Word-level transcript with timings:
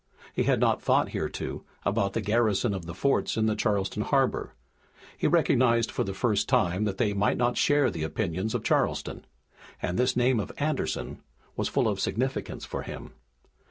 He 0.33 0.45
had 0.45 0.59
not 0.59 0.81
thought 0.81 1.09
hitherto 1.09 1.63
about 1.85 2.13
the 2.13 2.21
garrison 2.21 2.73
of 2.73 2.87
the 2.87 2.95
forts 2.95 3.37
in 3.37 3.55
Charleston 3.55 4.01
harbor. 4.01 4.55
He 5.15 5.27
recognized 5.27 5.91
for 5.91 6.03
the 6.03 6.15
first 6.15 6.49
time 6.49 6.85
that 6.85 6.97
they 6.97 7.13
might 7.13 7.37
not 7.37 7.55
share 7.55 7.91
the 7.91 8.01
opinions 8.01 8.55
of 8.55 8.63
Charleston, 8.63 9.27
and 9.79 9.99
this 9.99 10.15
name 10.17 10.39
of 10.39 10.51
Anderson 10.57 11.21
was 11.55 11.67
full 11.69 11.87
of 11.87 11.99
significance 11.99 12.65
for 12.65 12.81
him. 12.81 13.13